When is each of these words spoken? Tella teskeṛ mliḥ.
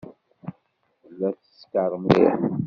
Tella 1.01 1.29
teskeṛ 1.39 1.91
mliḥ. 2.03 2.39